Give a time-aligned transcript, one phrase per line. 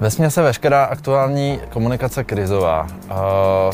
[0.00, 2.86] Vesmě se veškerá aktuální komunikace krizová.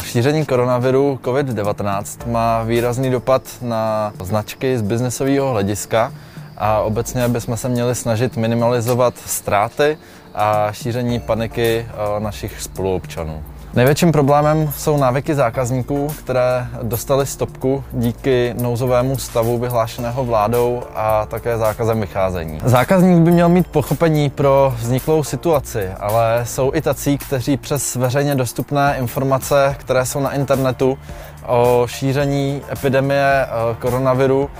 [0.03, 6.13] Šíření koronaviru COVID-19 má výrazný dopad na značky z biznesového hlediska
[6.57, 9.99] a obecně bychom se měli snažit minimalizovat ztráty
[10.35, 11.87] a šíření paniky
[12.19, 13.43] našich spoluobčanů.
[13.75, 21.59] Největším problémem jsou návyky zákazníků, které dostali stopku díky nouzovému stavu vyhlášeného vládou a také
[21.59, 22.59] zákazem vycházení.
[22.65, 28.35] Zákazník by měl mít pochopení pro vzniklou situaci, ale jsou i tací, kteří přes veřejně
[28.35, 30.99] dostupné informace, které jsou na internetu
[31.47, 34.51] o šíření epidemie eh, koronaviru,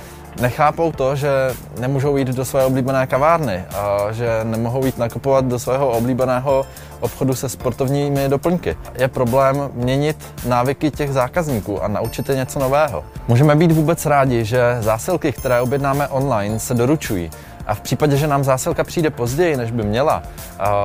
[0.41, 1.31] nechápou to, že
[1.81, 6.67] nemůžou jít do své oblíbené kavárny a že nemohou jít nakupovat do svého oblíbeného
[7.01, 8.77] obchodu se sportovními doplňky.
[8.95, 13.05] Je problém měnit návyky těch zákazníků a naučit je něco nového.
[13.29, 17.31] Můžeme být vůbec rádi, že zásilky, které objednáme online, se doručují.
[17.67, 20.23] A v případě, že nám zásilka přijde později, než by měla,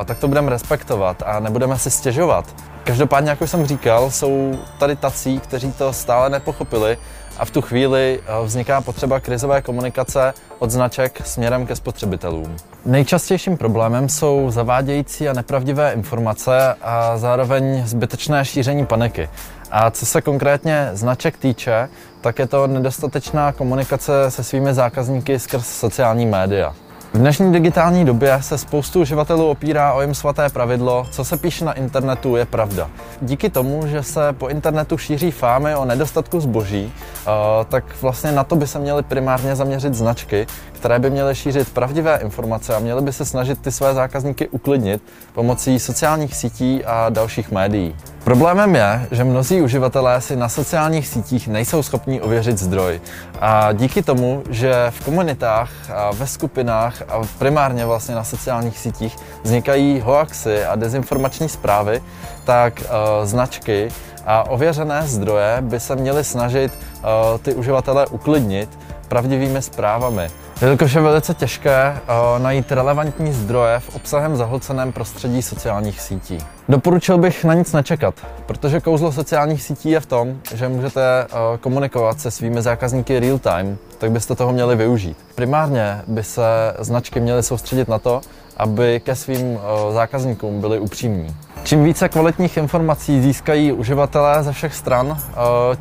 [0.05, 2.45] tak to budeme respektovat a nebudeme si stěžovat.
[2.83, 6.97] Každopádně, jako jsem říkal, jsou tady tací, kteří to stále nepochopili
[7.37, 12.57] a v tu chvíli eh, vzniká potřeba krizové komunikace od značek směrem ke spotřebitelům.
[12.85, 19.29] Nejčastějším problémem jsou zavádějící a nepravdivé informace a zároveň zbytečné šíření paniky.
[19.71, 21.89] A co se konkrétně značek týče,
[22.21, 26.75] tak je to nedostatečná komunikace se svými zákazníky skrz sociální média.
[27.15, 31.65] V dnešní digitální době se spoustu uživatelů opírá o jim svaté pravidlo, co se píše
[31.65, 32.89] na internetu je pravda.
[33.21, 37.29] Díky tomu, že se po internetu šíří fámy o nedostatku zboží, eh,
[37.69, 42.17] tak vlastně na to by se měly primárně zaměřit značky, které by měly šířit pravdivé
[42.17, 47.51] informace a měly by se snažit ty své zákazníky uklidnit pomocí sociálních sítí a dalších
[47.51, 47.95] médií.
[48.23, 53.01] Problémem je, že mnozí uživatelé si na sociálních sítích nejsou schopni ověřit zdroj.
[53.41, 59.15] A díky tomu, že v komunitách, a ve skupinách a primárně vlastně na sociálních sítích
[59.43, 62.03] vznikají hoaxy a dezinformační zprávy,
[62.43, 63.89] tak uh, značky
[64.25, 70.27] a ověřené zdroje by se měly snažit uh, ty uživatele uklidnit pravdivými zprávami.
[70.61, 76.37] Jelikož je velice těžké uh, najít relevantní zdroje v obsahem zahlceném prostředí sociálních sítí.
[76.69, 81.57] Doporučil bych na nic nečekat, protože kouzlo sociálních sítí je v tom, že můžete uh,
[81.57, 85.17] komunikovat se svými zákazníky real time, tak byste toho měli využít.
[85.35, 86.43] Primárně by se
[86.79, 88.21] značky měly soustředit na to,
[88.57, 89.59] aby ke svým uh,
[89.93, 91.35] zákazníkům byli upřímní.
[91.63, 95.17] Čím více kvalitních informací získají uživatelé ze všech stran,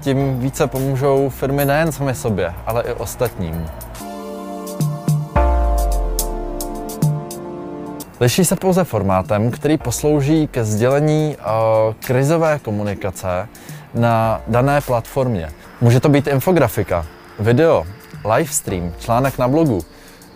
[0.01, 3.67] tím více pomůžou firmy nejen sami sobě, ale i ostatním.
[8.25, 13.49] Liší se pouze formátem, který poslouží ke sdělení uh, krizové komunikace
[13.95, 15.51] na dané platformě.
[15.81, 17.07] Může to být infografika,
[17.39, 17.85] video,
[18.37, 19.85] livestream, článek na blogu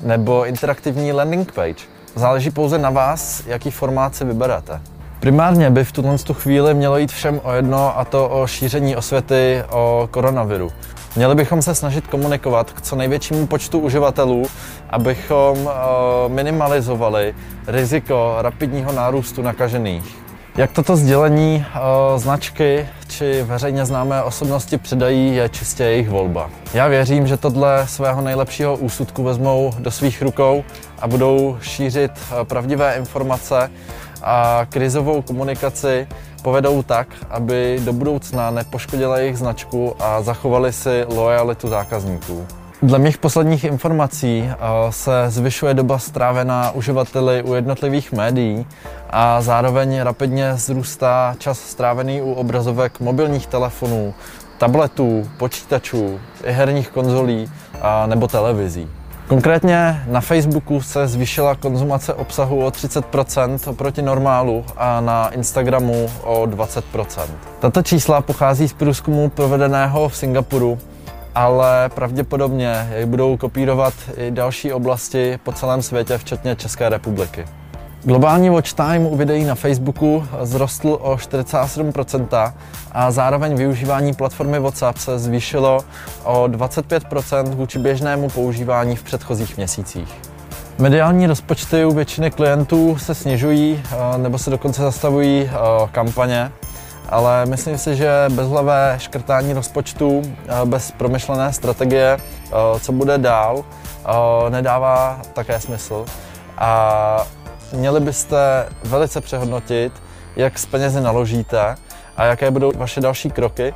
[0.00, 1.84] nebo interaktivní landing page.
[2.14, 4.80] Záleží pouze na vás, jaký formát si vyberete.
[5.20, 9.64] Primárně by v tuto chvíli mělo jít všem o jedno a to o šíření osvěty
[9.70, 10.72] o koronaviru.
[11.18, 14.46] Měli bychom se snažit komunikovat k co největšímu počtu uživatelů,
[14.90, 15.72] abychom uh,
[16.28, 17.34] minimalizovali
[17.66, 20.16] riziko rapidního nárůstu nakažených.
[20.56, 26.50] Jak toto sdělení uh, značky či veřejně známé osobnosti předají, je čistě jejich volba.
[26.74, 30.64] Já věřím, že tohle svého nejlepšího úsudku vezmou do svých rukou
[30.98, 33.70] a budou šířit uh, pravdivé informace
[34.22, 36.08] a krizovou komunikaci
[36.42, 42.46] povedou tak, aby do budoucna nepoškodila jejich značku a zachovali si lojalitu zákazníků.
[42.82, 44.56] Dle mých posledních informací eh,
[44.90, 48.66] se zvyšuje doba strávená uživateli u jednotlivých médií
[49.10, 54.14] a zároveň rapidně zrůstá čas strávený u obrazovek mobilních telefonů,
[54.58, 57.50] tabletů, počítačů, herních konzolí
[58.06, 58.88] nebo televizí.
[59.28, 66.42] Konkrétně na Facebooku se zvýšila konzumace obsahu o 30% oproti normálu a na Instagramu o
[66.42, 66.82] 20%.
[67.60, 70.78] Tato čísla pochází z průzkumu provedeného v Singapuru,
[71.34, 77.44] ale pravděpodobně jej budou kopírovat i další oblasti po celém světě, včetně České republiky.
[78.04, 82.52] Globální watch time u videí na Facebooku zrostl o 47%
[82.92, 85.80] a zároveň využívání platformy WhatsApp se zvýšilo
[86.24, 90.14] o 25% vůči běžnému používání v předchozích měsících.
[90.78, 95.58] Mediální rozpočty u většiny klientů se snižují eh, nebo se dokonce zastavují eh,
[95.92, 96.52] kampaně,
[97.08, 102.18] ale myslím si, že bezhlavé škrtání rozpočtu eh, bez promyšlené strategie,
[102.80, 103.64] co bude dál,
[104.50, 106.04] nedává také smysl.
[106.58, 107.26] A
[107.72, 109.92] Měli byste velice přehodnotit,
[110.36, 111.76] jak s penězi naložíte
[112.16, 113.74] a jaké budou vaše další kroky,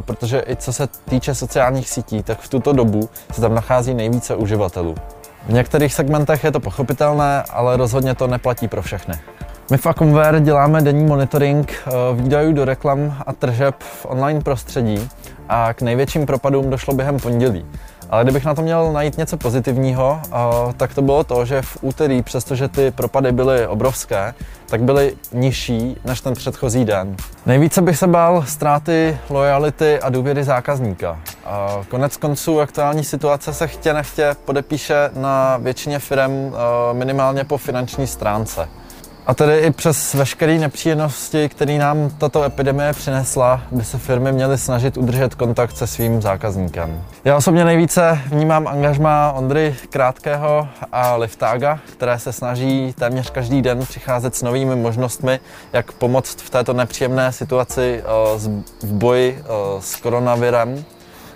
[0.00, 4.36] protože i co se týče sociálních sítí, tak v tuto dobu se tam nachází nejvíce
[4.36, 4.94] uživatelů.
[5.46, 9.14] V některých segmentech je to pochopitelné, ale rozhodně to neplatí pro všechny.
[9.70, 15.10] My v Acomware děláme denní monitoring eh, výdajů do reklam a tržeb v online prostředí
[15.48, 17.66] a k největším propadům došlo během pondělí.
[18.10, 20.20] Ale kdybych na to měl najít něco pozitivního,
[20.76, 24.34] tak to bylo to, že v úterý, přestože ty propady byly obrovské,
[24.66, 27.16] tak byly nižší než ten předchozí den.
[27.46, 31.20] Nejvíce bych se bál ztráty lojality a důvěry zákazníka.
[31.88, 36.54] Konec konců aktuální situace se chtě nechtě podepíše na většině firm
[36.92, 38.68] minimálně po finanční stránce.
[39.26, 44.58] A tedy i přes veškeré nepříjemnosti, které nám tato epidemie přinesla, by se firmy měly
[44.58, 47.02] snažit udržet kontakt se svým zákazníkem.
[47.24, 53.86] Já osobně nejvíce vnímám angažma Ondry Krátkého a Liftága, které se snaží téměř každý den
[53.86, 55.40] přicházet s novými možnostmi,
[55.72, 58.48] jak pomoct v této nepříjemné situaci eh,
[58.82, 59.46] v boji eh,
[59.80, 60.84] s koronavirem.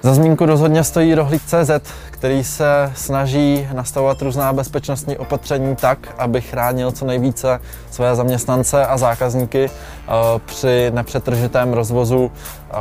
[0.02, 1.70] Za zmínku rozhodně stojí Rohlík.cz,
[2.10, 7.60] který se snaží nastavovat různá bezpečnostní opatření tak, aby chránil co nejvíce
[7.90, 10.10] své zaměstnance a zákazníky eh,
[10.46, 12.74] při nepřetržitém rozvozu eh,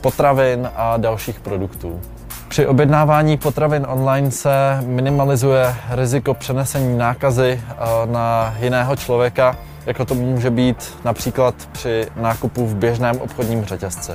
[0.00, 2.00] potravin a dalších produktů.
[2.48, 7.76] Při objednávání potravin online se minimalizuje riziko přenesení nákazy eh,
[8.06, 9.56] na jiného člověka,
[9.86, 14.12] jako to může být například při nákupu v běžném obchodním řetězci.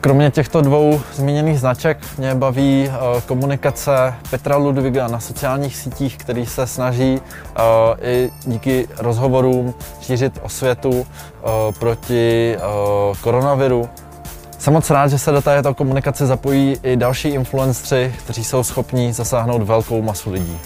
[0.00, 6.46] Kromě těchto dvou zmíněných značek mě baví eh, komunikace Petra Ludviga na sociálních sítích, který
[6.46, 7.60] se snaží eh,
[8.02, 11.48] i díky rozhovorům šířit osvětu eh,
[11.78, 12.56] proti
[13.20, 13.88] koronaviru.
[14.58, 19.12] Jsem moc rád, že se do této komunikace zapojí i další influencři, kteří jsou schopní
[19.12, 20.58] zasáhnout velkou masu lidí.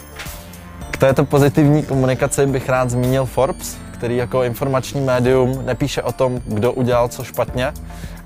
[0.90, 6.40] K této pozitivní komunikaci bych rád zmínil Forbes, který jako informační médium nepíše o tom,
[6.44, 7.72] kdo udělal co špatně,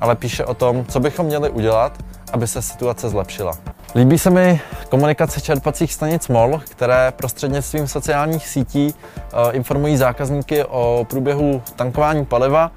[0.00, 1.93] ale píše o tom, co bychom měli udělat,
[2.32, 3.58] aby se situace zlepšila.
[3.94, 11.06] Líbí se mi komunikace čerpacích stanic MOL, které prostřednictvím sociálních sítí eh, informují zákazníky o
[11.11, 12.73] průběhu tankování paliva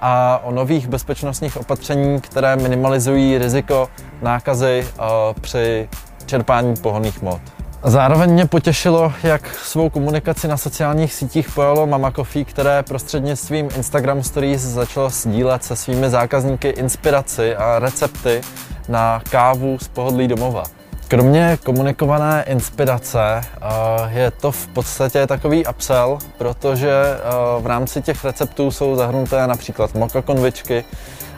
[0.00, 3.88] a o nových bezpečnostních opatření, které minimalizují riziko
[4.22, 5.02] nákazy eh,
[5.40, 5.88] při
[6.26, 7.61] čerpání pohonných mod.
[7.84, 14.22] Zároveň mě potěšilo, jak svou komunikaci na sociálních sítích pojalo Mama Coffee, které prostřednictvím Instagram
[14.22, 18.40] Stories začalo sdílet se svými zákazníky inspiraci a recepty
[18.88, 20.64] na kávu z pohodlí domova.
[21.08, 23.60] Kromě komunikované inspirace eh,
[24.08, 27.20] je to v podstatě takový upsell, protože eh,
[27.62, 30.84] v rámci těch receptů jsou zahrnuté například moka konvičky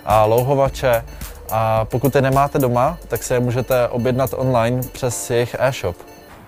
[0.04, 1.04] a louhovače
[1.50, 5.96] a pokud je nemáte doma, tak si je můžete objednat online přes jejich e-shop.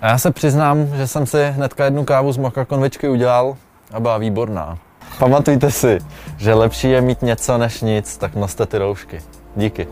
[0.00, 3.56] A já se přiznám, že jsem si hnedka jednu kávu z moka konvičky udělal
[3.92, 4.78] a byla výborná.
[5.18, 5.98] Pamatujte si,
[6.36, 9.20] že lepší je mít něco než nic, tak noste ty roušky.
[9.56, 9.88] Díky.